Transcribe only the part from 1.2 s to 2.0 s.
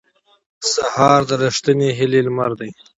د رښتینې